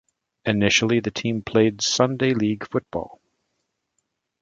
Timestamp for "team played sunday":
1.11-2.33